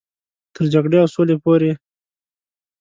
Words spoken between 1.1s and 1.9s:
سولې پورې.